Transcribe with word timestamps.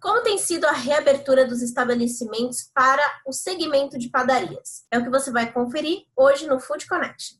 Como 0.00 0.22
tem 0.22 0.38
sido 0.38 0.64
a 0.64 0.72
reabertura 0.72 1.46
dos 1.46 1.60
estabelecimentos 1.60 2.70
para 2.74 3.02
o 3.26 3.34
segmento 3.34 3.98
de 3.98 4.08
padarias? 4.08 4.86
É 4.90 4.98
o 4.98 5.04
que 5.04 5.10
você 5.10 5.30
vai 5.30 5.52
conferir 5.52 6.06
hoje 6.16 6.46
no 6.46 6.58
Food 6.58 6.86
Connection. 6.86 7.38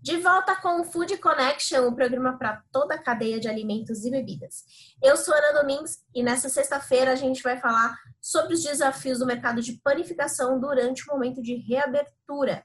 De 0.00 0.16
volta 0.18 0.54
com 0.62 0.80
o 0.80 0.84
Food 0.84 1.16
Connection, 1.18 1.88
o 1.88 1.94
programa 1.96 2.38
para 2.38 2.62
toda 2.70 2.94
a 2.94 3.02
cadeia 3.02 3.40
de 3.40 3.48
alimentos 3.48 4.04
e 4.04 4.12
bebidas. 4.12 4.62
Eu 5.02 5.16
sou 5.16 5.34
Ana 5.34 5.60
Domingues 5.60 5.98
e 6.14 6.22
nessa 6.22 6.48
sexta-feira 6.48 7.10
a 7.10 7.16
gente 7.16 7.42
vai 7.42 7.58
falar 7.58 7.98
sobre 8.20 8.54
os 8.54 8.62
desafios 8.62 9.18
do 9.18 9.26
mercado 9.26 9.60
de 9.60 9.80
panificação 9.82 10.60
durante 10.60 11.02
o 11.02 11.12
momento 11.12 11.42
de 11.42 11.56
reabertura. 11.56 12.64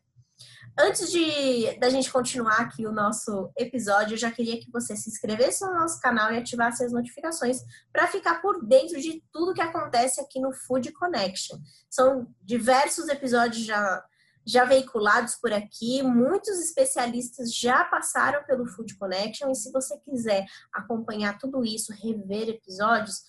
Antes 0.78 1.10
de 1.10 1.78
da 1.80 1.90
gente 1.90 2.12
continuar 2.12 2.60
aqui 2.60 2.86
o 2.86 2.92
nosso 2.92 3.50
episódio, 3.58 4.16
eu 4.16 4.18
já 4.18 4.30
queria 4.30 4.60
que 4.60 4.70
você 4.70 4.96
se 4.96 5.10
inscrevesse 5.10 5.66
no 5.66 5.74
nosso 5.74 6.02
canal 6.02 6.34
e 6.34 6.38
ativasse 6.38 6.84
as 6.84 6.92
notificações 6.92 7.62
para 7.94 8.08
ficar 8.08 8.42
por 8.42 8.66
dentro 8.66 9.00
de 9.00 9.24
tudo 9.32 9.54
que 9.54 9.62
acontece 9.62 10.20
aqui 10.20 10.40
no 10.40 10.52
Food 10.52 10.92
Connection. 10.92 11.58
São 11.90 12.28
diversos 12.42 13.08
episódios 13.08 13.64
já 13.64 14.04
já 14.48 14.64
veiculados 14.64 15.34
por 15.36 15.52
aqui, 15.52 16.04
muitos 16.04 16.60
especialistas 16.60 17.52
já 17.52 17.84
passaram 17.86 18.44
pelo 18.44 18.68
Food 18.68 18.96
Connection 18.96 19.50
e 19.50 19.56
se 19.56 19.72
você 19.72 19.98
quiser 20.02 20.46
acompanhar 20.72 21.40
tudo 21.40 21.66
isso, 21.66 21.92
rever 21.92 22.50
episódios, 22.50 23.24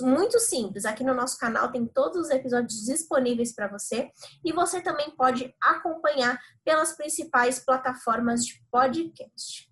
muito 0.00 0.38
simples. 0.38 0.84
Aqui 0.84 1.04
no 1.04 1.14
nosso 1.14 1.38
canal 1.38 1.70
tem 1.70 1.86
todos 1.86 2.26
os 2.26 2.30
episódios 2.30 2.84
disponíveis 2.84 3.54
para 3.54 3.68
você 3.68 4.10
e 4.44 4.52
você 4.52 4.80
também 4.80 5.10
pode 5.10 5.54
acompanhar 5.60 6.40
pelas 6.64 6.96
principais 6.96 7.58
plataformas 7.58 8.44
de 8.44 8.62
podcast. 8.70 9.70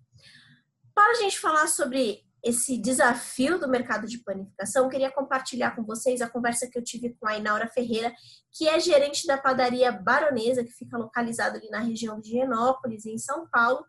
Para 0.93 1.11
a 1.11 1.15
gente 1.15 1.39
falar 1.39 1.67
sobre 1.67 2.23
esse 2.43 2.77
desafio 2.77 3.59
do 3.59 3.67
mercado 3.67 4.07
de 4.07 4.17
panificação, 4.17 4.89
queria 4.89 5.11
compartilhar 5.11 5.75
com 5.75 5.83
vocês 5.83 6.21
a 6.21 6.29
conversa 6.29 6.67
que 6.67 6.77
eu 6.77 6.83
tive 6.83 7.15
com 7.19 7.27
a 7.27 7.37
Inaura 7.37 7.67
Ferreira, 7.67 8.11
que 8.51 8.67
é 8.67 8.79
gerente 8.79 9.27
da 9.27 9.37
padaria 9.37 9.91
Baronesa, 9.91 10.63
que 10.63 10.71
fica 10.71 10.97
localizada 10.97 11.57
ali 11.57 11.69
na 11.69 11.79
região 11.79 12.19
de 12.19 12.31
Genópolis, 12.31 13.05
em 13.05 13.17
São 13.17 13.47
Paulo. 13.47 13.85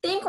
Tem, 0.00 0.20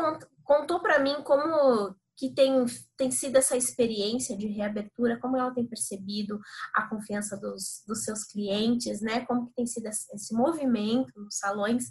contou 0.44 0.80
para 0.80 1.00
mim 1.00 1.16
como 1.24 1.94
que 2.16 2.32
tem, 2.32 2.64
tem 2.96 3.10
sido 3.10 3.36
essa 3.36 3.56
experiência 3.56 4.36
de 4.36 4.46
reabertura, 4.46 5.18
como 5.20 5.36
ela 5.36 5.52
tem 5.52 5.66
percebido 5.66 6.40
a 6.74 6.88
confiança 6.88 7.36
dos, 7.36 7.82
dos 7.86 8.04
seus 8.04 8.24
clientes, 8.24 9.02
né? 9.02 9.24
Como 9.26 9.46
que 9.46 9.54
tem 9.54 9.66
sido 9.66 9.86
esse 9.86 10.34
movimento 10.34 11.12
nos 11.20 11.36
salões 11.36 11.84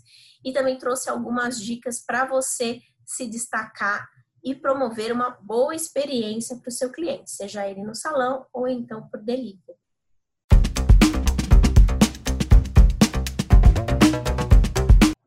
e 0.43 0.51
também 0.51 0.77
trouxe 0.77 1.09
algumas 1.09 1.59
dicas 1.61 2.03
para 2.03 2.25
você 2.25 2.81
se 3.05 3.27
destacar 3.27 4.09
e 4.43 4.53
promover 4.55 5.11
uma 5.11 5.29
boa 5.29 5.75
experiência 5.75 6.57
para 6.57 6.69
o 6.69 6.71
seu 6.71 6.91
cliente, 6.91 7.31
seja 7.31 7.67
ele 7.67 7.83
no 7.83 7.95
salão 7.95 8.45
ou 8.53 8.67
então 8.67 9.07
por 9.09 9.21
delivery. 9.21 9.84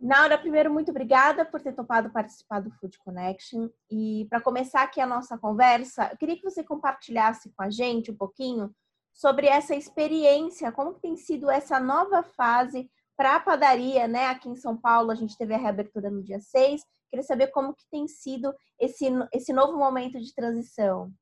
Naura, 0.09 0.39
primeiro, 0.39 0.73
muito 0.73 0.91
obrigada 0.91 1.45
por 1.45 1.61
ter 1.61 1.75
topado 1.75 2.09
participar 2.09 2.61
do 2.61 2.71
Food 2.71 2.99
Connection. 3.01 3.69
E 3.91 4.27
para 4.31 4.41
começar 4.41 4.83
aqui 4.83 5.03
a 5.03 5.07
nossa 5.07 5.37
conversa, 5.37 6.09
eu 6.11 6.17
queria 6.17 6.35
que 6.35 6.43
você 6.43 6.65
compartilhasse 6.65 7.53
com 7.55 7.63
a 7.63 7.69
gente 7.69 8.11
um 8.11 8.17
pouquinho 8.17 8.75
sobre 9.13 9.49
essa 9.49 9.77
experiência, 9.77 10.73
como 10.73 10.95
tem 10.95 11.15
sido 11.15 11.51
essa 11.51 11.79
nova 11.79 12.23
fase 12.23 12.91
para 13.19 13.37
a 13.37 13.41
padaria, 13.41 14.09
né? 14.09 14.29
Aqui 14.29 14.49
em 14.49 14.57
São 14.57 14.79
Paulo, 14.79 15.11
a 15.11 15.15
gente 15.15 15.37
teve 15.37 15.53
a 15.53 15.59
reabertura 15.59 16.09
no 16.09 16.23
dia 16.23 16.41
6. 16.41 16.81
Queria 17.11 17.23
saber 17.23 17.49
como 17.49 17.75
que 17.75 17.85
tem 17.91 18.09
sido 18.09 18.55
esse, 18.81 19.11
esse 19.31 19.53
novo 19.53 19.77
momento 19.77 20.19
de 20.19 20.35
transição. 20.35 21.13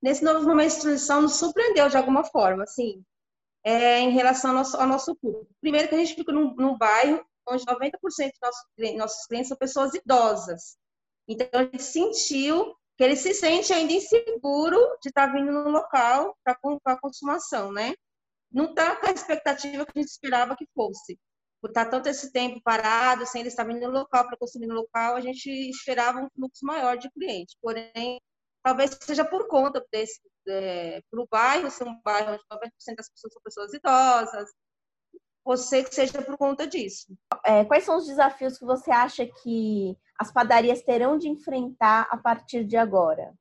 Nesse 0.00 0.24
novo 0.24 0.46
momento 0.46 0.72
de 0.72 0.82
transição, 0.82 1.22
nos 1.22 1.34
surpreendeu 1.34 1.88
de 1.88 1.96
alguma 1.96 2.22
forma, 2.22 2.62
assim 2.62 3.04
é, 3.66 3.98
em 3.98 4.10
relação 4.10 4.50
ao 4.52 4.56
nosso, 4.58 4.76
ao 4.76 4.86
nosso 4.86 5.16
público. 5.16 5.52
Primeiro 5.60 5.88
que 5.88 5.94
a 5.96 5.98
gente 5.98 6.14
fica 6.14 6.30
num, 6.30 6.54
num 6.54 6.78
bairro 6.78 7.26
onde 7.48 7.64
90% 7.64 7.90
dos 7.98 8.40
nossos, 8.40 8.96
nossos 8.96 9.26
clientes 9.26 9.48
são 9.48 9.56
pessoas 9.56 9.92
idosas. 9.92 10.76
Então, 11.26 11.48
a 11.60 11.64
gente 11.64 11.82
sentiu 11.82 12.76
que 12.96 13.02
ele 13.02 13.16
se 13.16 13.34
sente 13.34 13.72
ainda 13.72 13.92
inseguro 13.92 14.78
de 15.02 15.08
estar 15.08 15.32
vindo 15.32 15.50
no 15.50 15.68
local 15.68 16.36
para 16.44 16.56
a 16.84 17.00
consumação, 17.00 17.72
né? 17.72 17.92
Não 18.52 18.66
está 18.66 18.94
com 18.96 19.08
a 19.08 19.12
expectativa 19.12 19.84
que 19.84 19.98
a 19.98 20.00
gente 20.00 20.10
esperava 20.10 20.56
que 20.56 20.66
fosse. 20.72 21.18
Por 21.60 21.70
estar 21.70 21.86
tanto 21.86 22.08
esse 22.08 22.32
tempo 22.32 22.60
parado, 22.62 23.26
sem 23.26 23.40
ele 23.40 23.48
estar 23.48 23.64
vindo 23.64 23.80
no 23.80 23.92
local 23.92 24.26
para 24.26 24.36
consumir 24.36 24.68
no 24.68 24.76
local, 24.76 25.16
a 25.16 25.20
gente 25.20 25.50
esperava 25.50 26.20
um 26.20 26.28
fluxo 26.36 26.64
maior 26.64 26.96
de 26.96 27.10
clientes. 27.10 27.56
Porém, 27.60 28.20
talvez 28.66 28.98
seja 29.00 29.24
por 29.24 29.46
conta 29.46 29.86
desse, 29.92 30.20
é, 30.48 31.00
para 31.08 31.20
o 31.20 31.28
bairro 31.30 31.70
ser 31.70 31.84
um 31.84 32.00
bairro 32.02 32.32
onde 32.32 32.42
90% 32.52 32.96
das 32.96 33.08
pessoas 33.08 33.32
são 33.32 33.42
pessoas 33.44 33.72
idosas, 33.72 34.50
você 35.44 35.84
que 35.84 35.94
seja 35.94 36.20
por 36.20 36.36
conta 36.36 36.66
disso. 36.66 37.16
É, 37.44 37.64
quais 37.64 37.84
são 37.84 37.96
os 37.96 38.06
desafios 38.06 38.58
que 38.58 38.64
você 38.64 38.90
acha 38.90 39.24
que 39.24 39.96
as 40.18 40.32
padarias 40.32 40.82
terão 40.82 41.16
de 41.16 41.28
enfrentar 41.28 42.08
a 42.10 42.16
partir 42.16 42.64
de 42.64 42.76
agora? 42.76 43.32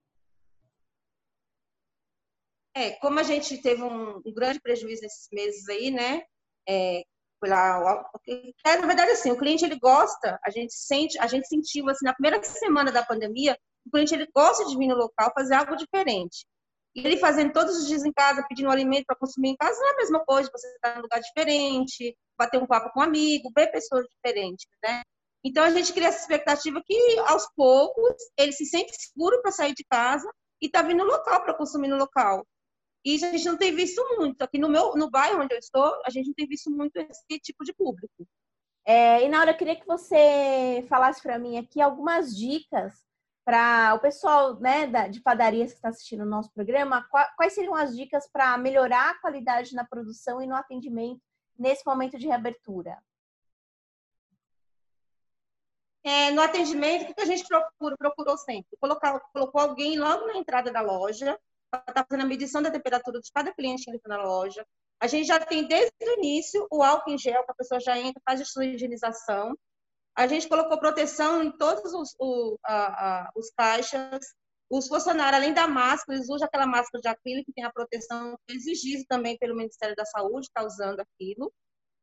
É, 2.75 2.91
como 2.91 3.19
a 3.19 3.23
gente 3.23 3.59
teve 3.63 3.81
um, 3.81 4.17
um 4.17 4.31
grande 4.31 4.61
prejuízo 4.61 5.01
nesses 5.01 5.27
meses 5.31 5.67
aí, 5.67 5.89
né? 5.89 6.23
É, 6.69 7.01
lá, 7.43 8.11
é, 8.63 8.77
na 8.77 8.85
verdade, 8.85 9.09
assim, 9.09 9.31
o 9.31 9.37
cliente 9.37 9.65
ele 9.65 9.79
gosta, 9.79 10.39
a 10.45 10.51
gente 10.51 10.75
sente, 10.75 11.17
a 11.17 11.25
gente 11.25 11.47
sentiu 11.47 11.89
assim 11.89 12.05
na 12.05 12.13
primeira 12.13 12.43
semana 12.43 12.91
da 12.91 13.03
pandemia 13.03 13.57
o 13.85 13.91
cliente 13.91 14.13
ele 14.13 14.27
gosta 14.33 14.65
de 14.65 14.77
vir 14.77 14.87
no 14.87 14.95
local 14.95 15.31
fazer 15.33 15.55
algo 15.55 15.75
diferente. 15.75 16.45
E 16.95 17.05
ele 17.05 17.17
fazendo 17.17 17.51
todos 17.51 17.77
os 17.77 17.87
dias 17.87 18.05
em 18.05 18.11
casa, 18.13 18.45
pedindo 18.47 18.69
alimento 18.69 19.05
para 19.05 19.17
consumir 19.17 19.49
em 19.49 19.55
casa, 19.57 19.79
não 19.79 19.89
é 19.89 19.93
a 19.93 19.97
mesma 19.97 20.25
coisa, 20.25 20.49
você 20.51 20.67
estar 20.67 20.91
tá 20.91 20.95
em 20.95 20.99
um 20.99 21.01
lugar 21.01 21.19
diferente, 21.19 22.17
bater 22.37 22.61
um 22.61 22.65
papo 22.65 22.91
com 22.93 23.01
um 23.01 23.03
amigo, 23.03 23.51
ver 23.55 23.67
pessoas 23.67 24.05
diferentes, 24.07 24.65
né? 24.83 25.01
Então 25.43 25.63
a 25.63 25.69
gente 25.69 25.93
cria 25.93 26.07
essa 26.07 26.21
expectativa 26.21 26.81
que 26.83 27.19
aos 27.19 27.47
poucos 27.55 28.15
ele 28.37 28.51
se 28.51 28.65
sente 28.65 28.95
seguro 28.95 29.41
para 29.41 29.51
sair 29.51 29.75
de 29.75 29.83
casa 29.83 30.27
e 30.61 30.67
está 30.67 30.81
vindo 30.81 31.03
no 31.03 31.11
local 31.11 31.43
para 31.43 31.53
consumir 31.53 31.89
no 31.89 31.97
local. 31.97 32.45
E 33.03 33.13
a 33.13 33.31
gente 33.31 33.45
não 33.45 33.57
tem 33.57 33.75
visto 33.75 34.01
muito. 34.17 34.41
Aqui 34.41 34.57
no 34.57 34.67
meu 34.67 34.95
no 34.95 35.11
bairro 35.11 35.43
onde 35.43 35.53
eu 35.53 35.59
estou, 35.59 36.01
a 36.03 36.09
gente 36.09 36.27
não 36.27 36.33
tem 36.33 36.47
visto 36.47 36.71
muito 36.71 36.95
esse 36.97 37.39
tipo 37.39 37.63
de 37.63 37.73
público. 37.73 38.27
É, 38.87 39.23
e 39.23 39.29
na 39.29 39.41
hora 39.41 39.51
eu 39.51 39.57
queria 39.57 39.75
que 39.75 39.85
você 39.85 40.85
falasse 40.89 41.21
para 41.21 41.37
mim 41.37 41.57
aqui 41.57 41.81
algumas 41.81 42.35
dicas 42.35 42.93
para 43.45 43.93
o 43.93 43.99
pessoal 43.99 44.59
né, 44.59 44.87
de 45.07 45.21
padarias 45.21 45.71
que 45.71 45.77
está 45.77 45.89
assistindo 45.89 46.23
o 46.23 46.25
nosso 46.25 46.51
programa, 46.51 47.07
quais 47.37 47.53
seriam 47.53 47.75
as 47.75 47.95
dicas 47.95 48.27
para 48.27 48.57
melhorar 48.57 49.11
a 49.11 49.21
qualidade 49.21 49.75
na 49.75 49.85
produção 49.85 50.41
e 50.41 50.47
no 50.47 50.55
atendimento 50.55 51.21
nesse 51.57 51.85
momento 51.85 52.17
de 52.17 52.25
reabertura? 52.25 52.97
É, 56.03 56.31
no 56.31 56.41
atendimento, 56.41 57.11
o 57.11 57.15
que 57.15 57.21
a 57.21 57.25
gente 57.25 57.47
procura, 57.47 57.95
procurou 57.97 58.37
sempre? 58.37 58.77
Colocar, 58.79 59.19
colocou 59.31 59.61
alguém 59.61 59.97
logo 59.97 60.25
na 60.27 60.37
entrada 60.37 60.71
da 60.71 60.81
loja, 60.81 61.39
para 61.69 61.79
estar 61.79 61.93
tá 61.93 62.05
fazendo 62.07 62.25
a 62.25 62.29
medição 62.29 62.61
da 62.61 62.71
temperatura 62.71 63.19
de 63.19 63.31
cada 63.31 63.53
cliente 63.53 63.85
que 63.85 63.91
entra 63.91 64.17
na 64.17 64.23
loja. 64.23 64.65
A 64.99 65.07
gente 65.07 65.27
já 65.27 65.39
tem 65.39 65.67
desde 65.67 65.93
o 66.01 66.13
início 66.19 66.67
o 66.71 66.81
álcool 66.81 67.11
em 67.11 67.17
gel, 67.17 67.43
que 67.43 67.51
a 67.51 67.55
pessoa 67.55 67.79
já 67.79 67.97
entra, 67.97 68.21
faz 68.23 68.41
a 68.41 68.45
sua 68.45 68.65
higienização. 68.65 69.55
A 70.15 70.27
gente 70.27 70.47
colocou 70.47 70.79
proteção 70.79 71.43
em 71.43 71.51
todos 71.51 71.93
os, 71.93 72.15
o, 72.19 72.57
a, 72.63 73.25
a, 73.25 73.31
os 73.35 73.51
caixas. 73.51 74.25
Os 74.69 74.87
funcionários, 74.87 75.35
além 75.35 75.53
da 75.53 75.67
máscara, 75.67 76.17
eles 76.17 76.29
usam 76.29 76.47
aquela 76.47 76.65
máscara 76.65 77.01
de 77.01 77.07
acrílico 77.07 77.47
que 77.47 77.53
tem 77.53 77.63
a 77.63 77.71
proteção 77.71 78.37
exigida 78.47 79.03
também 79.07 79.37
pelo 79.37 79.55
Ministério 79.55 79.95
da 79.95 80.05
Saúde, 80.05 80.47
está 80.47 80.65
usando 80.65 81.01
aquilo. 81.01 81.51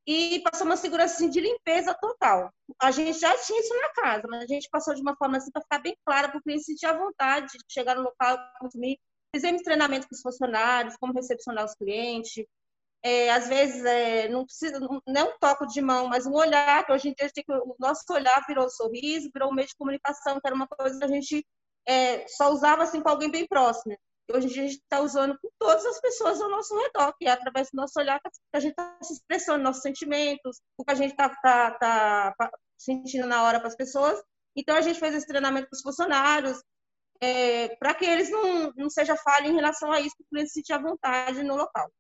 E 0.07 0.41
passou 0.41 0.67
uma 0.67 0.77
segurança 0.77 1.15
assim, 1.15 1.31
de 1.31 1.41
limpeza 1.41 1.95
total. 1.95 2.53
A 2.81 2.91
gente 2.91 3.19
já 3.19 3.37
tinha 3.39 3.61
isso 3.61 3.75
na 3.75 3.89
casa, 3.91 4.27
mas 4.29 4.43
a 4.43 4.47
gente 4.47 4.69
passou 4.69 4.95
de 4.95 5.01
uma 5.01 5.17
forma 5.17 5.39
assim 5.39 5.51
para 5.51 5.63
ficar 5.63 5.79
bem 5.79 5.97
clara, 6.05 6.29
para 6.29 6.39
o 6.39 6.43
cliente 6.43 6.65
sentir 6.65 6.87
a 6.87 6.97
vontade 6.97 7.47
de 7.47 7.59
chegar 7.69 7.97
no 7.97 8.03
local 8.03 8.39
consumir. 8.61 8.99
Fizemos 9.35 9.63
treinamento 9.63 10.09
com 10.09 10.15
os 10.15 10.21
funcionários, 10.21 10.97
como 11.01 11.15
recepcionar 11.15 11.65
os 11.65 11.75
clientes, 11.75 12.45
é, 13.03 13.31
às 13.33 13.49
vezes 13.49 13.85
é, 13.85 14.29
não 14.29 14.45
precisa, 14.45 14.79
não 14.79 15.03
é 15.17 15.25
um 15.25 15.39
toque 15.39 15.67
de 15.67 15.81
mão, 15.81 16.07
mas 16.09 16.25
um 16.25 16.35
olhar, 16.35 16.87
que 16.87 16.93
hoje 16.93 17.09
em 17.09 17.15
dia 17.15 17.31
o 17.49 17.75
nosso 17.79 18.05
olhar 18.11 18.45
virou 18.47 18.71
sorriso, 18.71 19.31
virou 19.33 19.51
um 19.51 19.55
meio 19.55 19.67
de 19.67 19.75
comunicação, 19.75 20.41
que 20.41 20.47
era 20.47 20.55
uma 20.55 20.69
coisa 20.69 20.99
que 20.99 21.05
a 21.05 21.09
gente 21.09 21.45
é, 21.87 22.27
só 22.29 22.53
usava 22.53 22.85
assim 22.85 23.01
com 23.03 23.09
alguém 23.09 23.31
bem 23.31 23.47
próximo. 23.47 23.97
E 24.29 24.37
hoje 24.37 24.47
em 24.47 24.51
dia 24.51 24.63
a 24.63 24.67
gente 24.67 24.81
está 24.81 25.01
usando 25.01 25.37
com 25.41 25.49
todas 25.59 25.85
as 25.85 26.01
pessoas 26.01 26.41
ao 26.41 26.49
nosso 26.49 26.79
redor, 26.79 27.13
que 27.19 27.27
é 27.27 27.33
através 27.33 27.69
do 27.73 27.77
nosso 27.77 27.99
olhar 27.99 28.21
que 28.21 28.29
a 28.53 28.61
gente 28.61 28.71
está 28.71 28.97
se 29.03 29.15
expressando 29.15 29.65
nossos 29.65 29.83
sentimentos, 29.83 30.61
o 30.79 30.85
que 30.85 30.93
a 30.93 30.95
gente 30.95 31.11
está 31.11 31.29
tá, 31.29 31.73
tá, 31.73 32.51
sentindo 32.79 33.27
na 33.27 33.43
hora 33.43 33.59
para 33.59 33.69
as 33.69 33.77
pessoas. 33.77 34.23
Então 34.55 34.77
a 34.77 34.81
gente 34.81 35.01
fez 35.01 35.15
esse 35.15 35.27
treinamento 35.27 35.69
com 35.69 35.75
os 35.75 35.83
funcionários, 35.83 36.63
é, 37.21 37.75
para 37.77 37.95
que 37.95 38.05
eles 38.05 38.31
não, 38.31 38.73
não 38.77 38.91
seja 38.91 39.17
falha 39.17 39.49
em 39.49 39.55
relação 39.55 39.91
a 39.91 40.01
isso, 40.01 40.15
para 40.31 40.41
eles 40.41 40.53
sentir 40.53 40.73
à 40.73 40.79
vontade 40.79 41.43
no 41.43 41.57
local. 41.57 41.91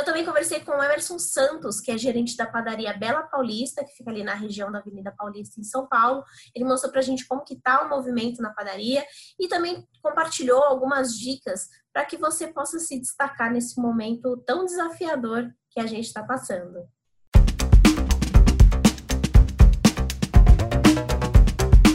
Eu 0.00 0.04
também 0.06 0.24
conversei 0.24 0.60
com 0.60 0.72
o 0.72 0.82
Emerson 0.82 1.18
Santos, 1.18 1.78
que 1.78 1.90
é 1.90 1.98
gerente 1.98 2.34
da 2.34 2.46
padaria 2.46 2.96
Bela 2.96 3.22
Paulista, 3.24 3.84
que 3.84 3.92
fica 3.92 4.10
ali 4.10 4.24
na 4.24 4.32
região 4.32 4.72
da 4.72 4.78
Avenida 4.78 5.12
Paulista, 5.14 5.60
em 5.60 5.62
São 5.62 5.86
Paulo. 5.86 6.24
Ele 6.54 6.64
mostrou 6.64 6.90
pra 6.90 7.02
gente 7.02 7.28
como 7.28 7.44
que 7.44 7.60
tá 7.60 7.84
o 7.84 7.90
movimento 7.90 8.40
na 8.40 8.48
padaria 8.48 9.04
e 9.38 9.46
também 9.46 9.86
compartilhou 10.02 10.64
algumas 10.64 11.12
dicas 11.12 11.68
para 11.92 12.06
que 12.06 12.16
você 12.16 12.48
possa 12.48 12.78
se 12.78 12.98
destacar 12.98 13.52
nesse 13.52 13.78
momento 13.78 14.38
tão 14.46 14.64
desafiador 14.64 15.52
que 15.68 15.78
a 15.78 15.86
gente 15.86 16.06
está 16.06 16.22
passando. 16.22 16.88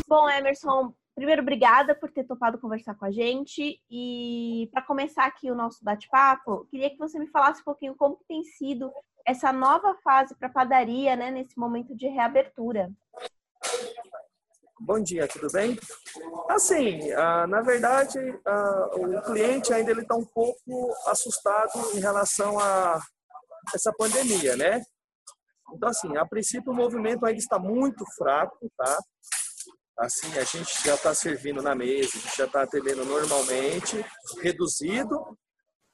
Bom, 0.08 0.30
Emerson, 0.30 0.94
primeiro, 1.16 1.42
obrigada 1.42 1.96
por 1.96 2.12
ter 2.12 2.26
topado 2.26 2.60
conversar 2.60 2.94
com 2.96 3.06
a 3.06 3.12
gente. 3.12 3.82
E 3.90 4.70
para 4.72 4.82
começar 4.82 5.26
aqui 5.26 5.50
o 5.50 5.56
nosso 5.56 5.84
bate-papo, 5.84 6.68
queria 6.70 6.90
que 6.90 6.98
você 6.98 7.18
me 7.18 7.28
falasse 7.28 7.62
um 7.62 7.66
pouquinho 7.66 7.96
como 7.96 8.20
tem 8.28 8.44
sido 8.44 8.92
essa 9.26 9.52
nova 9.52 9.96
fase 10.04 10.36
para 10.36 10.50
a 10.50 10.52
padaria, 10.52 11.16
né, 11.16 11.32
nesse 11.32 11.58
momento 11.58 11.96
de 11.96 12.08
reabertura. 12.08 12.92
Bom 14.78 15.02
dia, 15.02 15.28
tudo 15.28 15.48
bem? 15.52 15.80
Assim, 16.50 17.12
ah, 17.14 17.48
na 17.48 17.62
verdade, 17.62 18.20
ah, 18.46 18.90
o 18.94 19.22
cliente 19.22 19.74
ainda 19.74 19.90
ele 19.90 20.02
está 20.02 20.16
um 20.16 20.26
pouco 20.26 20.94
assustado 21.08 21.96
em 21.96 22.00
relação 22.00 22.60
a 22.60 23.00
essa 23.74 23.92
pandemia, 23.94 24.56
né? 24.58 24.84
Então, 25.74 25.90
assim, 25.90 26.16
a 26.18 26.26
princípio 26.26 26.72
o 26.72 26.76
movimento 26.76 27.26
ainda 27.26 27.40
está 27.40 27.58
muito 27.58 28.06
fraco, 28.16 28.70
tá? 28.78 29.00
Assim, 29.98 30.38
a 30.38 30.44
gente 30.44 30.84
já 30.84 30.96
está 30.96 31.14
servindo 31.16 31.62
na 31.62 31.74
mesa, 31.74 32.10
a 32.18 32.20
gente 32.20 32.38
já 32.38 32.46
está 32.46 32.64
atendendo 32.64 33.06
normalmente, 33.06 34.06
reduzido, 34.42 35.38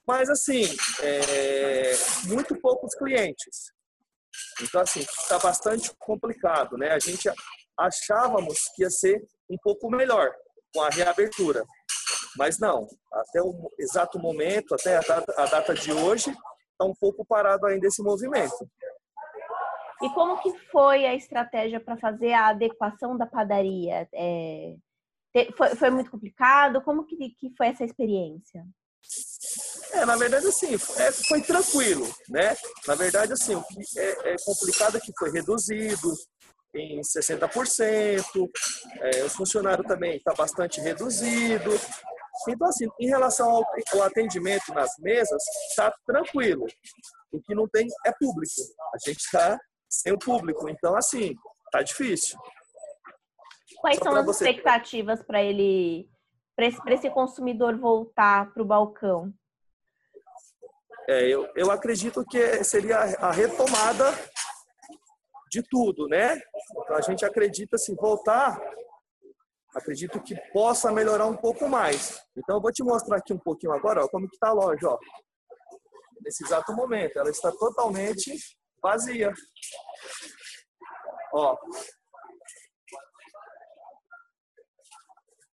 mas 0.08 0.30
assim, 0.30 0.64
é, 1.02 1.94
muito 2.26 2.60
poucos 2.60 2.96
clientes. 2.96 3.72
Então, 4.62 4.82
assim, 4.82 5.02
está 5.02 5.38
bastante 5.38 5.92
complicado, 6.00 6.78
né? 6.78 6.92
A 6.92 7.00
gente 7.00 7.30
achávamos 7.78 8.60
que 8.76 8.84
ia 8.84 8.90
ser 8.90 9.22
um 9.50 9.58
pouco 9.62 9.90
melhor 9.90 10.32
com 10.74 10.82
a 10.82 10.90
reabertura, 10.90 11.64
mas 12.38 12.58
não. 12.60 12.88
Até 13.14 13.42
o 13.42 13.72
exato 13.78 14.18
momento, 14.20 14.74
até 14.74 14.98
a 14.98 15.02
data, 15.02 15.34
a 15.38 15.46
data 15.46 15.74
de 15.74 15.92
hoje, 15.92 16.30
está 16.30 16.86
um 16.86 16.94
pouco 17.00 17.26
parado 17.26 17.68
ainda 17.68 17.88
esse 17.88 18.02
movimento. 18.02 18.68
E 20.02 20.10
como 20.14 20.42
que 20.42 20.52
foi 20.72 21.06
a 21.06 21.16
estratégia 21.16 21.80
para 21.80 21.98
fazer 21.98 22.34
a 22.34 22.48
adequação 22.48 23.18
da 23.18 23.26
padaria? 23.26 24.08
É, 24.14 24.76
foi, 25.56 25.76
foi, 25.76 25.90
muito 25.90 26.12
complicado? 26.12 26.82
Como 26.82 27.06
que, 27.06 27.16
que 27.30 27.54
foi 27.56 27.68
essa 27.68 27.86
experiência? 27.86 28.66
É, 29.94 30.06
na 30.06 30.16
verdade, 30.16 30.48
assim, 30.48 30.74
é, 30.74 31.12
foi 31.12 31.42
tranquilo, 31.42 32.08
né? 32.30 32.56
Na 32.88 32.96
verdade, 32.96 33.34
assim, 33.34 33.56
o 33.56 33.64
que 33.64 34.00
é, 34.00 34.34
é 34.34 34.36
complicado 34.46 34.98
é 34.98 35.00
que 35.00 35.12
foi 35.18 35.32
reduzido 35.32 36.14
em 36.74 37.02
60%, 37.02 38.50
é, 39.02 39.24
os 39.26 39.36
funcionários 39.36 39.86
também 39.88 40.16
está 40.16 40.34
bastante 40.34 40.80
reduzido. 40.80 41.72
Então, 42.48 42.68
assim, 42.68 42.88
em 43.00 43.08
relação 43.08 43.50
ao, 43.50 43.64
ao 43.94 44.04
atendimento 44.04 44.74
nas 44.74 44.92
mesas, 45.00 45.44
está 45.70 45.94
tranquilo. 46.06 46.66
O 47.32 47.42
que 47.42 47.54
não 47.54 47.68
tem 47.68 47.88
é 48.06 48.12
público. 48.14 48.62
A 48.94 48.98
gente 49.10 49.20
está 49.20 49.60
sem 49.92 50.14
o 50.14 50.18
público. 50.18 50.70
Então, 50.70 50.96
assim, 50.96 51.36
tá 51.72 51.82
difícil. 51.84 52.40
Quais 53.82 53.98
Só 53.98 54.06
são 54.06 54.16
as 54.16 54.26
você... 54.26 54.50
expectativas 54.50 55.22
para 55.22 55.44
ele, 55.44 56.10
para 56.56 56.66
esse, 56.66 56.80
esse, 56.88 57.10
consumidor 57.10 57.78
voltar 57.78 58.52
para 58.54 58.64
o 58.64 58.66
balcão? 58.66 59.34
É, 61.10 61.28
eu, 61.28 61.52
eu 61.56 61.70
acredito 61.72 62.24
que 62.24 62.64
seria 62.64 62.98
a 62.98 63.32
retomada 63.32 64.06
de 65.52 65.62
tudo, 65.64 66.08
né? 66.08 66.40
Então 66.78 66.96
a 66.96 67.02
gente 67.02 67.26
acredita 67.26 67.78
se 67.78 67.92
assim, 67.92 68.00
voltar, 68.00 68.62
acredito 69.76 70.22
que 70.22 70.36
possa 70.54 70.92
melhorar 70.92 71.26
um 71.26 71.36
pouco 71.36 71.68
mais. 71.68 72.22
Então 72.38 72.58
eu 72.58 72.62
vou 72.62 72.72
te 72.72 72.84
mostrar 72.84 73.18
aqui 73.18 73.34
um 73.34 73.40
pouquinho 73.40 73.74
agora, 73.74 74.06
ó, 74.06 74.08
como 74.08 74.30
que 74.30 74.38
tá 74.38 74.50
a 74.50 74.54
loja, 74.54 74.88
ó. 74.88 74.98
Nesse 76.24 76.46
exato 76.46 76.72
momento, 76.74 77.18
ela 77.18 77.32
está 77.32 77.52
totalmente 77.52 78.32
vazia. 78.82 79.32
Ó. 81.34 81.58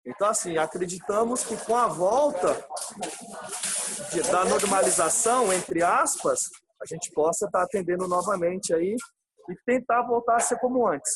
Então, 0.06 0.28
assim, 0.28 0.56
acreditamos 0.56 1.44
que 1.44 1.56
com 1.64 1.76
a 1.76 1.88
volta 1.88 2.64
de, 4.12 4.22
da 4.30 4.44
normalização, 4.44 5.52
entre 5.52 5.82
aspas, 5.82 6.48
a 6.80 6.86
gente 6.86 7.10
possa 7.12 7.46
estar 7.46 7.62
atendendo 7.62 8.06
novamente 8.06 8.72
aí 8.72 8.94
e 9.48 9.56
tentar 9.64 10.02
voltar 10.02 10.36
a 10.36 10.40
ser 10.40 10.58
como 10.60 10.86
antes. 10.86 11.12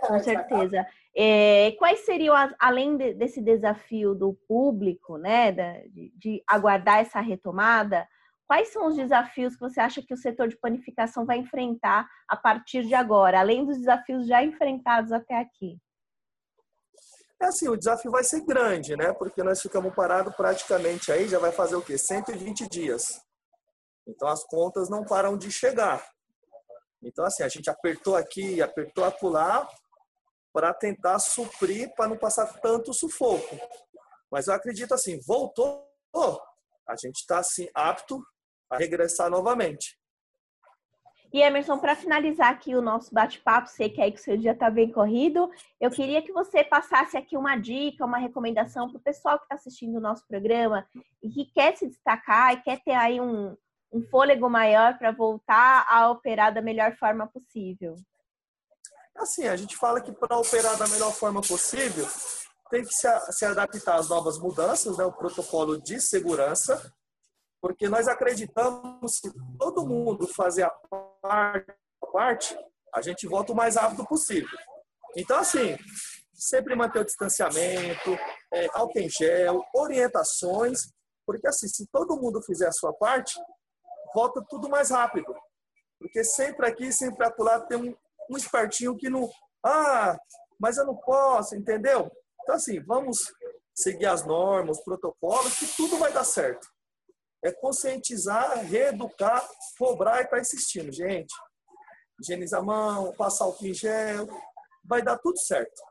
Com 0.00 0.18
certeza. 0.18 0.86
É, 1.14 1.72
quais 1.78 2.00
seriam, 2.00 2.34
além 2.58 2.96
de, 2.96 3.14
desse 3.14 3.40
desafio 3.40 4.14
do 4.14 4.34
público, 4.48 5.16
né, 5.16 5.52
de, 5.52 6.12
de 6.16 6.42
aguardar 6.48 7.00
essa 7.00 7.20
retomada, 7.20 8.08
Quais 8.52 8.70
são 8.70 8.86
os 8.86 8.96
desafios 8.96 9.54
que 9.54 9.60
você 9.60 9.80
acha 9.80 10.02
que 10.02 10.12
o 10.12 10.16
setor 10.16 10.46
de 10.46 10.58
panificação 10.58 11.24
vai 11.24 11.38
enfrentar 11.38 12.06
a 12.28 12.36
partir 12.36 12.84
de 12.84 12.94
agora, 12.94 13.40
além 13.40 13.64
dos 13.64 13.78
desafios 13.78 14.26
já 14.26 14.44
enfrentados 14.44 15.10
até 15.10 15.40
aqui? 15.40 15.78
É 17.40 17.46
assim, 17.46 17.66
o 17.70 17.78
desafio 17.78 18.10
vai 18.10 18.22
ser 18.22 18.44
grande, 18.44 18.94
né? 18.94 19.14
Porque 19.14 19.42
nós 19.42 19.62
ficamos 19.62 19.94
parados 19.94 20.36
praticamente 20.36 21.10
aí, 21.10 21.26
já 21.26 21.38
vai 21.38 21.50
fazer 21.50 21.76
o 21.76 21.80
quê? 21.80 21.96
120 21.96 22.68
dias. 22.68 23.24
Então 24.06 24.28
as 24.28 24.44
contas 24.44 24.90
não 24.90 25.02
param 25.02 25.38
de 25.38 25.50
chegar. 25.50 26.06
Então, 27.02 27.24
assim, 27.24 27.44
a 27.44 27.48
gente 27.48 27.70
apertou 27.70 28.16
aqui, 28.16 28.60
apertou 28.60 29.06
acolá 29.06 29.66
para 30.52 30.74
tentar 30.74 31.18
suprir, 31.20 31.90
para 31.94 32.06
não 32.06 32.18
passar 32.18 32.52
tanto 32.60 32.92
sufoco. 32.92 33.58
Mas 34.30 34.46
eu 34.46 34.52
acredito 34.52 34.92
assim, 34.92 35.18
voltou, 35.26 35.88
a 36.86 36.96
gente 36.96 37.16
está 37.16 37.38
assim, 37.38 37.66
apto 37.74 38.22
a 38.72 38.78
regressar 38.78 39.30
novamente. 39.30 39.98
E 41.32 41.40
Emerson, 41.40 41.78
para 41.78 41.96
finalizar 41.96 42.50
aqui 42.50 42.74
o 42.74 42.82
nosso 42.82 43.12
bate-papo, 43.12 43.66
sei 43.68 43.88
que 43.88 44.02
aí 44.02 44.12
que 44.12 44.20
o 44.20 44.22
seu 44.22 44.36
dia 44.36 44.52
está 44.52 44.70
bem 44.70 44.92
corrido, 44.92 45.50
eu 45.80 45.90
queria 45.90 46.20
que 46.20 46.30
você 46.30 46.62
passasse 46.62 47.16
aqui 47.16 47.38
uma 47.38 47.56
dica, 47.56 48.04
uma 48.04 48.18
recomendação 48.18 48.90
para 48.90 48.98
o 48.98 49.02
pessoal 49.02 49.38
que 49.38 49.44
está 49.44 49.54
assistindo 49.54 49.96
o 49.96 50.00
nosso 50.00 50.26
programa 50.26 50.86
e 51.22 51.30
que 51.30 51.46
quer 51.46 51.74
se 51.76 51.88
destacar 51.88 52.52
e 52.52 52.62
quer 52.62 52.82
ter 52.84 52.92
aí 52.92 53.18
um, 53.18 53.56
um 53.90 54.02
fôlego 54.10 54.48
maior 54.50 54.98
para 54.98 55.10
voltar 55.10 55.86
a 55.88 56.10
operar 56.10 56.52
da 56.52 56.60
melhor 56.60 56.96
forma 56.96 57.26
possível. 57.26 57.96
Assim, 59.16 59.48
a 59.48 59.56
gente 59.56 59.76
fala 59.76 60.02
que 60.02 60.12
para 60.12 60.36
operar 60.36 60.76
da 60.76 60.86
melhor 60.88 61.12
forma 61.12 61.40
possível, 61.40 62.06
tem 62.70 62.82
que 62.82 62.92
se, 62.92 63.08
se 63.32 63.44
adaptar 63.46 63.96
às 63.96 64.08
novas 64.08 64.38
mudanças, 64.38 64.98
né, 64.98 65.04
o 65.04 65.12
protocolo 65.12 65.80
de 65.80 65.98
segurança, 65.98 66.92
porque 67.62 67.88
nós 67.88 68.08
acreditamos 68.08 69.20
que 69.20 69.30
todo 69.56 69.86
mundo 69.86 70.26
fazer 70.26 70.64
a 70.64 70.72
parte, 72.12 72.58
a 72.92 73.00
gente 73.00 73.28
volta 73.28 73.52
o 73.52 73.56
mais 73.56 73.76
rápido 73.76 74.04
possível. 74.04 74.58
Então, 75.16 75.38
assim, 75.38 75.78
sempre 76.34 76.74
manter 76.74 76.98
o 76.98 77.04
distanciamento, 77.04 78.18
é, 78.52 78.66
álcool 78.74 78.98
em 78.98 79.08
gel, 79.08 79.64
orientações, 79.72 80.88
porque 81.24 81.46
assim, 81.46 81.68
se 81.68 81.86
todo 81.86 82.20
mundo 82.20 82.42
fizer 82.42 82.66
a 82.66 82.72
sua 82.72 82.92
parte, 82.92 83.40
volta 84.12 84.44
tudo 84.48 84.68
mais 84.68 84.90
rápido. 84.90 85.32
Porque 86.00 86.24
sempre 86.24 86.66
aqui, 86.66 86.92
sempre 86.92 87.24
acolá, 87.24 87.60
tem 87.60 87.78
um, 87.78 87.94
um 88.28 88.36
espertinho 88.36 88.96
que 88.96 89.08
não. 89.08 89.30
Ah, 89.64 90.18
mas 90.58 90.78
eu 90.78 90.84
não 90.84 90.96
posso, 90.96 91.54
entendeu? 91.54 92.10
Então, 92.42 92.56
assim, 92.56 92.82
vamos 92.82 93.18
seguir 93.72 94.06
as 94.06 94.26
normas, 94.26 94.78
os 94.78 94.84
protocolos, 94.84 95.56
que 95.56 95.76
tudo 95.76 95.96
vai 95.96 96.12
dar 96.12 96.24
certo 96.24 96.66
é 97.42 97.50
conscientizar, 97.50 98.64
reeducar, 98.64 99.44
cobrar 99.76 100.18
e 100.18 100.24
estar 100.24 100.36
tá 100.36 100.40
insistindo. 100.40 100.92
Gente, 100.92 101.34
higienizar 102.20 102.60
a 102.60 102.64
mão, 102.64 103.12
passar 103.14 103.46
o 103.46 103.56
em 103.62 103.72
vai 104.84 105.02
dar 105.02 105.18
tudo 105.18 105.38
certo. 105.38 105.82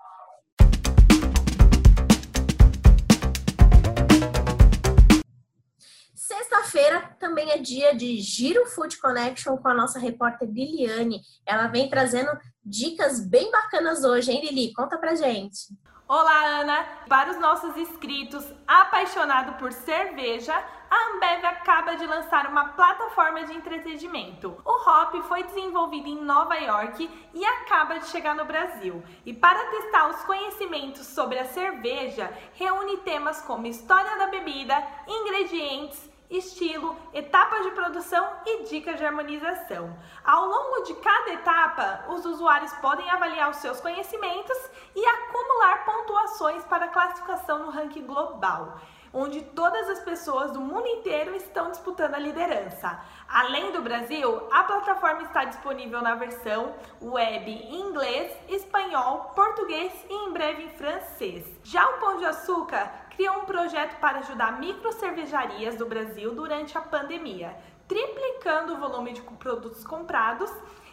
Sexta-feira 6.16 7.16
também 7.20 7.52
é 7.52 7.58
dia 7.58 7.94
de 7.94 8.22
Giro 8.22 8.66
Food 8.68 8.98
Connection 9.00 9.58
com 9.58 9.68
a 9.68 9.74
nossa 9.74 10.00
repórter 10.00 10.50
Liliane. 10.50 11.22
Ela 11.46 11.68
vem 11.68 11.90
trazendo 11.90 12.32
dicas 12.64 13.20
bem 13.20 13.52
bacanas 13.52 14.06
hoje, 14.06 14.32
hein, 14.32 14.42
Lili? 14.46 14.74
Conta 14.74 14.98
pra 14.98 15.16
gente. 15.16 15.68
Olá, 16.14 16.60
Ana! 16.60 16.86
Para 17.08 17.32
os 17.32 17.38
nossos 17.40 17.78
inscritos 17.78 18.46
apaixonados 18.68 19.56
por 19.56 19.72
cerveja, 19.72 20.54
a 20.90 21.14
Ambev 21.14 21.46
acaba 21.46 21.96
de 21.96 22.06
lançar 22.06 22.48
uma 22.48 22.66
plataforma 22.74 23.46
de 23.46 23.54
entretenimento. 23.54 24.62
O 24.66 24.72
Hop 24.72 25.16
foi 25.30 25.44
desenvolvido 25.44 26.10
em 26.10 26.22
Nova 26.22 26.56
York 26.56 27.10
e 27.34 27.46
acaba 27.46 27.98
de 27.98 28.08
chegar 28.08 28.36
no 28.36 28.44
Brasil. 28.44 29.02
E 29.26 29.34
para 29.34 29.64
testar 29.68 30.10
os 30.10 30.22
conhecimentos 30.26 31.08
sobre 31.08 31.40
a 31.40 31.46
cerveja, 31.46 32.30
reúne 32.56 32.98
temas 32.98 33.42
como 33.44 33.66
história 33.66 34.18
da 34.18 34.28
bebida, 34.28 34.86
ingredientes 35.08 36.12
estilo, 36.32 36.96
etapas 37.14 37.64
de 37.64 37.72
produção 37.72 38.26
e 38.46 38.64
dicas 38.64 38.98
de 38.98 39.06
harmonização. 39.06 39.96
Ao 40.24 40.46
longo 40.46 40.84
de 40.84 40.94
cada 40.96 41.34
etapa, 41.34 42.06
os 42.08 42.26
usuários 42.26 42.72
podem 42.76 43.10
avaliar 43.10 43.50
os 43.50 43.58
seus 43.58 43.82
conhecimentos 43.82 44.58
e 44.96 45.06
acumular 45.06 45.86
pontuações 45.86 46.64
para 46.66 46.88
classificação 46.88 47.60
no 47.60 47.72
ranking 47.72 48.06
global 48.06 48.80
onde 49.14 49.42
todas 49.42 49.90
as 49.90 50.00
pessoas 50.00 50.52
do 50.52 50.62
mundo 50.62 50.88
inteiro 50.88 51.36
estão 51.36 51.70
disputando 51.70 52.16
a 52.16 52.20
liderança. 52.20 53.00
Além 53.28 53.72
do 53.72 53.82
Brasil, 53.82 54.48
a 54.52 54.64
plataforma 54.64 55.24
está 55.24 55.44
disponível 55.44 56.02
na 56.02 56.16
versão 56.16 56.74
web 57.02 57.52
em 57.52 57.82
inglês, 57.82 58.32
espanhol, 58.48 59.32
português 59.36 59.94
e 60.10 60.14
em 60.14 60.32
breve 60.32 60.64
em 60.64 60.70
francês. 60.70 61.46
Já 61.64 61.88
o 61.90 62.00
Pão 62.00 62.18
de 62.18 62.26
Açúcar 62.26 62.90
criou 63.10 63.38
um 63.38 63.46
projeto 63.46 64.00
para 64.00 64.20
ajudar 64.20 64.60
micro 64.60 64.92
cervejarias 64.94 65.76
do 65.76 65.86
Brasil 65.86 66.34
durante 66.34 66.78
a 66.78 66.82
pandemia, 66.82 67.56
triplicando 67.88 68.74
o 68.74 68.78
volume 68.78 69.12
de 69.12 69.22
produtos 69.22 69.84
comprados 69.84 70.52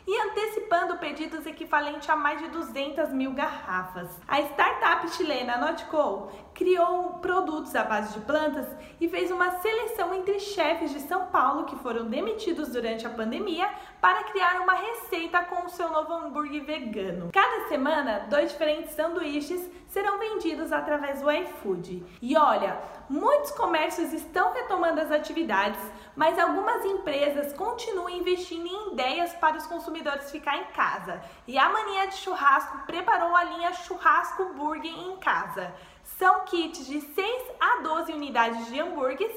e 0.09 0.19
antecipando 0.23 0.97
pedidos 0.97 1.45
equivalentes 1.45 2.09
a 2.09 2.17
mais 2.17 2.41
de 2.41 2.49
200 2.49 3.13
mil 3.13 3.31
garrafas. 3.35 4.09
A 4.27 4.41
startup 4.41 5.07
chilena 5.11 5.59
Notco 5.59 6.33
criou 6.55 7.19
produtos 7.21 7.77
à 7.77 7.85
base 7.85 8.15
de 8.15 8.25
plantas 8.25 8.67
e 8.99 9.07
fez 9.07 9.31
uma 9.31 9.51
seleção 9.61 10.15
entre 10.15 10.41
chefes 10.41 10.93
de 10.93 11.01
São 11.01 11.27
Paulo 11.27 11.67
que 11.67 11.77
foram 11.77 12.07
demitidos 12.07 12.71
durante 12.71 13.07
a 13.07 13.11
pandemia 13.11 13.69
para 14.01 14.25
criar 14.25 14.61
uma 14.61 14.75
receita 14.75 15.43
com 15.45 15.67
o 15.67 15.69
seu 15.69 15.89
novo 15.91 16.13
hambúrguer 16.13 16.65
vegano. 16.65 17.31
Cada 17.33 17.69
semana, 17.69 18.27
dois 18.31 18.53
diferentes 18.53 18.93
sanduíches 18.95 19.69
serão 19.89 20.19
vendidos 20.19 20.71
através 20.71 21.21
do 21.21 21.31
iFood. 21.31 22.05
E 22.23 22.37
olha, 22.37 22.79
muitos 23.09 23.51
comércios 23.53 24.13
estão 24.13 24.53
retomando 24.53 25.01
as 25.01 25.11
atividades, 25.11 25.81
mas 26.15 26.39
algumas 26.39 26.85
empresas 26.85 27.53
continuam 27.53 28.11
investindo 28.11 28.67
em 28.67 28.93
ideias 28.93 29.33
para 29.35 29.57
os 29.57 29.67
consumidores 29.67 30.31
ficar 30.31 30.57
em 30.59 30.65
casa. 30.67 31.21
E 31.47 31.59
a 31.59 31.69
Mania 31.69 32.07
de 32.07 32.17
Churrasco 32.17 32.79
preparou 32.87 33.35
a 33.35 33.45
linha 33.45 33.73
Churrasco 33.73 34.53
Burger 34.55 34.93
em 34.93 35.17
Casa. 35.17 35.73
São 36.05 36.45
kits 36.45 36.87
de 36.87 37.01
6 37.01 37.43
a 37.61 37.83
12 37.83 38.13
unidades 38.13 38.67
de 38.67 38.81
hambúrgueres 38.81 39.37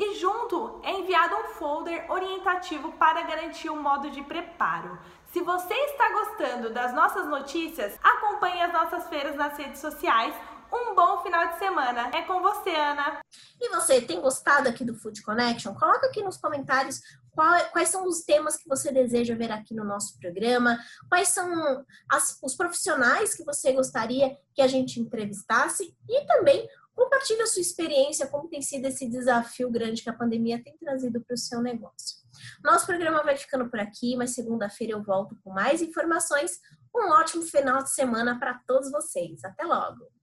e 0.00 0.18
junto 0.18 0.80
é 0.82 0.92
enviado 0.92 1.36
um 1.36 1.48
folder 1.50 2.10
orientativo 2.10 2.90
para 2.92 3.20
garantir 3.20 3.68
o 3.68 3.76
modo 3.76 4.10
de 4.10 4.22
preparo. 4.22 4.98
Se 5.30 5.42
você 5.42 5.74
está 5.74 6.10
gostando 6.10 6.70
das 6.70 6.94
nossas 6.94 7.26
notícias, 7.26 7.98
acompanhe 8.02 8.62
as 8.62 8.72
nossas 8.72 9.06
feiras 9.10 9.36
nas 9.36 9.58
redes 9.58 9.78
sociais. 9.78 10.34
Um 10.72 10.94
bom 10.94 11.22
final 11.22 11.48
de 11.48 11.58
semana. 11.58 12.10
É 12.14 12.22
com 12.22 12.40
você, 12.40 12.70
Ana. 12.70 13.20
E 13.60 13.68
você 13.68 14.00
tem 14.00 14.20
gostado 14.22 14.70
aqui 14.70 14.84
do 14.84 14.94
Food 14.94 15.20
Connection? 15.20 15.74
Coloca 15.74 16.06
aqui 16.06 16.22
nos 16.22 16.38
comentários 16.38 17.02
quais 17.72 17.88
são 17.88 18.06
os 18.06 18.22
temas 18.22 18.56
que 18.56 18.68
você 18.68 18.90
deseja 18.90 19.34
ver 19.34 19.52
aqui 19.52 19.74
no 19.74 19.84
nosso 19.84 20.18
programa, 20.18 20.78
quais 21.08 21.28
são 21.28 21.84
as, 22.10 22.38
os 22.42 22.54
profissionais 22.54 23.34
que 23.34 23.44
você 23.44 23.72
gostaria 23.72 24.36
que 24.54 24.62
a 24.62 24.66
gente 24.66 24.98
entrevistasse 24.98 25.94
e 26.08 26.26
também 26.26 26.68
Compartilhe 27.00 27.40
a 27.40 27.46
sua 27.46 27.62
experiência, 27.62 28.26
como 28.26 28.46
tem 28.46 28.60
sido 28.60 28.84
esse 28.84 29.08
desafio 29.08 29.70
grande 29.70 30.02
que 30.02 30.10
a 30.10 30.12
pandemia 30.12 30.62
tem 30.62 30.76
trazido 30.76 31.18
para 31.22 31.32
o 31.32 31.38
seu 31.38 31.62
negócio. 31.62 32.18
Nosso 32.62 32.84
programa 32.84 33.22
vai 33.22 33.38
ficando 33.38 33.70
por 33.70 33.80
aqui, 33.80 34.14
mas 34.18 34.34
segunda-feira 34.34 34.92
eu 34.92 35.02
volto 35.02 35.34
com 35.42 35.50
mais 35.50 35.80
informações. 35.80 36.60
Um 36.94 37.08
ótimo 37.08 37.42
final 37.42 37.82
de 37.82 37.90
semana 37.90 38.38
para 38.38 38.60
todos 38.66 38.90
vocês. 38.90 39.42
Até 39.42 39.64
logo! 39.64 40.19